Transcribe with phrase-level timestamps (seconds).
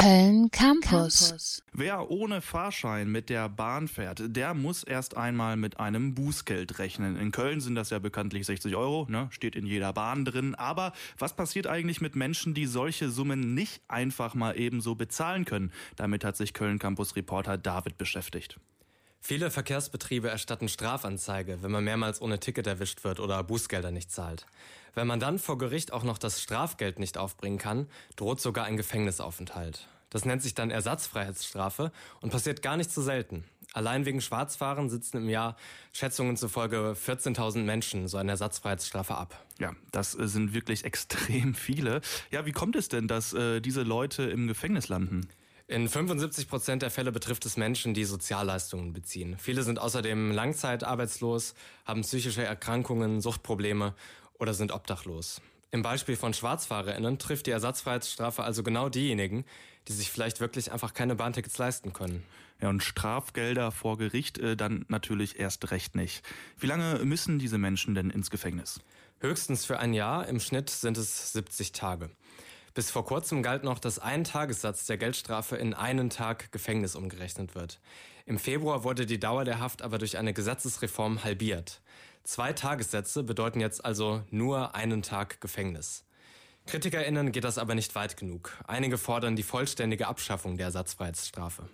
[0.00, 1.62] Köln Campus.
[1.74, 7.16] Wer ohne Fahrschein mit der Bahn fährt, der muss erst einmal mit einem Bußgeld rechnen.
[7.16, 9.28] In Köln sind das ja bekanntlich 60 Euro, ne?
[9.30, 10.54] steht in jeder Bahn drin.
[10.54, 15.70] Aber was passiert eigentlich mit Menschen, die solche Summen nicht einfach mal ebenso bezahlen können?
[15.96, 18.58] Damit hat sich Köln Campus Reporter David beschäftigt.
[19.20, 24.46] Viele Verkehrsbetriebe erstatten Strafanzeige, wenn man mehrmals ohne Ticket erwischt wird oder Bußgelder nicht zahlt.
[24.94, 27.86] Wenn man dann vor Gericht auch noch das Strafgeld nicht aufbringen kann,
[28.16, 29.86] droht sogar ein Gefängnisaufenthalt.
[30.08, 33.44] Das nennt sich dann Ersatzfreiheitsstrafe und passiert gar nicht so selten.
[33.72, 35.56] Allein wegen Schwarzfahren sitzen im Jahr
[35.92, 39.46] Schätzungen zufolge 14.000 Menschen so eine Ersatzfreiheitsstrafe ab.
[39.60, 42.00] Ja, das äh, sind wirklich extrem viele.
[42.32, 45.28] Ja, wie kommt es denn, dass äh, diese Leute im Gefängnis landen?
[45.70, 49.36] In 75 Prozent der Fälle betrifft es Menschen, die Sozialleistungen beziehen.
[49.38, 53.94] Viele sind außerdem langzeitarbeitslos, haben psychische Erkrankungen, Suchtprobleme
[54.40, 55.40] oder sind obdachlos.
[55.70, 59.44] Im Beispiel von SchwarzfahrerInnen trifft die Ersatzfreiheitsstrafe also genau diejenigen,
[59.86, 62.24] die sich vielleicht wirklich einfach keine Bahntickets leisten können.
[62.60, 66.24] Ja, und Strafgelder vor Gericht äh, dann natürlich erst recht nicht.
[66.58, 68.80] Wie lange müssen diese Menschen denn ins Gefängnis?
[69.20, 72.10] Höchstens für ein Jahr, im Schnitt sind es 70 Tage.
[72.74, 77.54] Bis vor kurzem galt noch, dass ein Tagessatz der Geldstrafe in einen Tag Gefängnis umgerechnet
[77.54, 77.80] wird.
[78.26, 81.80] Im Februar wurde die Dauer der Haft aber durch eine Gesetzesreform halbiert.
[82.22, 86.04] Zwei Tagessätze bedeuten jetzt also nur einen Tag Gefängnis.
[86.66, 88.56] KritikerInnen geht das aber nicht weit genug.
[88.68, 91.68] Einige fordern die vollständige Abschaffung der Ersatzfreiheitsstrafe.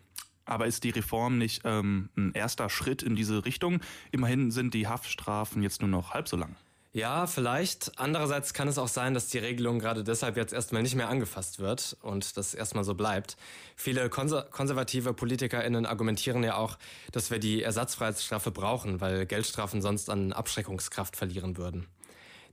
[0.46, 3.80] Aber ist die Reform nicht ähm, ein erster Schritt in diese Richtung?
[4.12, 6.56] Immerhin sind die Haftstrafen jetzt nur noch halb so lang.
[6.96, 7.92] Ja, vielleicht.
[7.96, 11.58] Andererseits kann es auch sein, dass die Regelung gerade deshalb jetzt erstmal nicht mehr angefasst
[11.58, 13.36] wird und das erstmal so bleibt.
[13.76, 16.78] Viele konser konservative PolitikerInnen argumentieren ja auch,
[17.12, 21.86] dass wir die Ersatzfreiheitsstrafe brauchen, weil Geldstrafen sonst an Abschreckungskraft verlieren würden.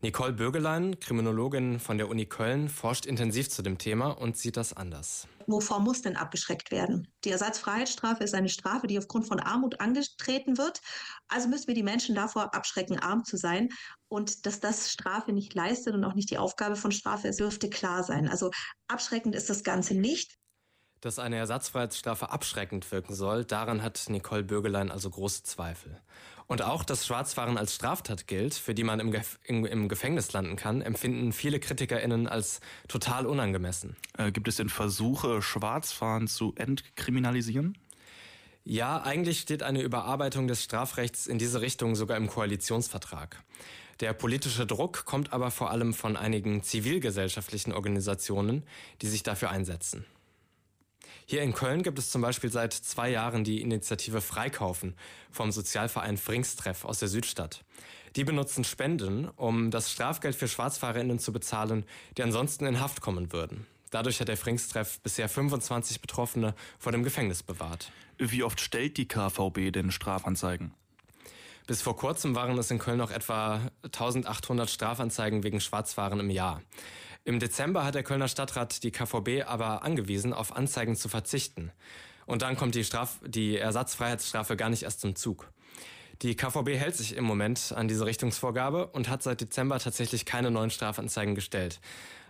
[0.03, 4.73] Nicole Bögelein, Kriminologin von der Uni Köln, forscht intensiv zu dem Thema und sieht das
[4.73, 5.29] anders.
[5.47, 7.07] Wovor muss denn abgeschreckt werden?
[7.23, 10.81] Die Ersatzfreiheitsstrafe ist eine Strafe, die aufgrund von Armut angetreten wird.
[11.29, 13.69] Also müssen wir die Menschen davor abschrecken, arm zu sein.
[14.09, 17.69] Und dass das Strafe nicht leistet und auch nicht die Aufgabe von Strafe ist, dürfte
[17.69, 18.27] klar sein.
[18.27, 18.51] Also
[18.89, 20.37] abschreckend ist das Ganze nicht.
[21.03, 25.99] Dass eine Ersatzfreiheitsstrafe abschreckend wirken soll, daran hat Nicole Bürgelein also große Zweifel.
[26.47, 30.55] Und auch, dass Schwarzfahren als Straftat gilt, für die man im, Gef im Gefängnis landen
[30.55, 33.97] kann, empfinden viele KritikerInnen als total unangemessen.
[34.17, 37.77] Äh, gibt es denn Versuche, Schwarzfahren zu entkriminalisieren?
[38.63, 43.43] Ja, eigentlich steht eine Überarbeitung des Strafrechts in diese Richtung sogar im Koalitionsvertrag.
[43.99, 48.63] Der politische Druck kommt aber vor allem von einigen zivilgesellschaftlichen Organisationen,
[49.01, 50.05] die sich dafür einsetzen.
[51.25, 54.95] Hier in Köln gibt es zum Beispiel seit zwei Jahren die Initiative Freikaufen
[55.31, 57.63] vom Sozialverein Fringstreff aus der Südstadt.
[58.15, 61.85] Die benutzen Spenden, um das Strafgeld für SchwarzfahrerInnen zu bezahlen,
[62.17, 63.65] die ansonsten in Haft kommen würden.
[63.89, 67.91] Dadurch hat der Fringstreff bisher 25 Betroffene vor dem Gefängnis bewahrt.
[68.17, 70.73] Wie oft stellt die KVB denn Strafanzeigen?
[71.65, 76.61] Bis vor kurzem waren es in Köln noch etwa 1800 Strafanzeigen wegen Schwarzfahren im Jahr.
[77.25, 81.71] Im Dezember hat der Kölner Stadtrat die KVB aber angewiesen, auf Anzeigen zu verzichten.
[82.25, 85.49] Und dann kommt die, Straf die Ersatzfreiheitsstrafe gar nicht erst zum Zug.
[86.21, 90.51] Die KVB hält sich im Moment an diese Richtungsvorgabe und hat seit Dezember tatsächlich keine
[90.51, 91.79] neuen Strafanzeigen gestellt.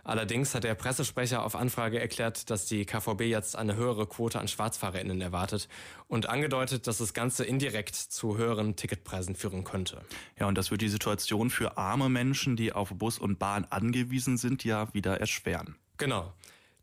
[0.04, 4.48] Allerdings hat der Pressesprecher auf Anfrage erklärt, dass die KVB jetzt eine höhere Quote an
[4.48, 5.68] SchwarzfahrerInnen erwartet
[6.08, 10.02] und angedeutet, dass das Ganze indirekt zu höheren Ticketpreisen führen könnte.
[10.38, 14.36] Ja, und das wird die Situation für arme Menschen, die auf Bus und Bahn angewiesen
[14.36, 15.76] sind, ja wieder erschweren.
[15.96, 16.34] Genau.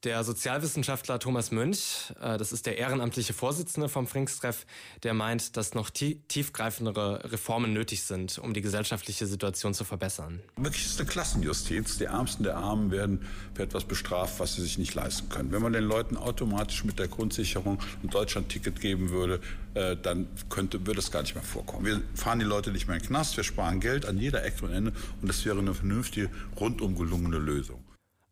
[0.03, 4.65] Der Sozialwissenschaftler Thomas Münch, äh, das ist der ehrenamtliche Vorsitzende vom Frinkstreff,
[5.03, 10.41] der meint, dass noch tiefgreifendere Reformen nötig sind, um die gesellschaftliche Situation zu verbessern.
[10.57, 11.99] Wirklich ist eine Klassenjustiz.
[11.99, 15.51] Die Ärmsten der Armen werden für etwas bestraft, was sie sich nicht leisten können.
[15.51, 19.39] Wenn man den Leuten automatisch mit der Grundsicherung ein Deutschland-Ticket geben würde,
[19.75, 21.85] äh, dann könnte, würde es gar nicht mehr vorkommen.
[21.85, 24.65] Wir fahren die Leute nicht mehr in den Knast, wir sparen Geld an jeder Ecke
[24.65, 27.83] und Ende und das wäre eine vernünftige, rundum gelungene Lösung.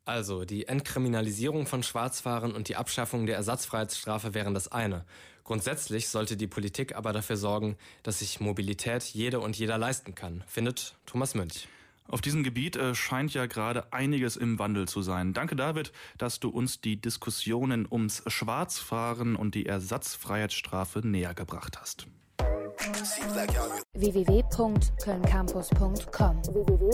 [0.09, 5.05] Also, die Entkriminalisierung von Schwarzfahren und die Abschaffung der Ersatzfreiheitsstrafe wären das eine.
[5.43, 10.43] Grundsätzlich sollte die Politik aber dafür sorgen, dass sich Mobilität jede und jeder leisten kann,
[10.47, 11.67] findet Thomas Münch.
[12.07, 15.33] Auf diesem Gebiet äh, scheint ja gerade einiges im Wandel zu sein.
[15.33, 22.07] Danke, David, dass du uns die Diskussionen ums Schwarzfahren und die Ersatzfreiheitsstrafe näher gebracht hast.
[23.93, 26.89] www.kölncampus.com www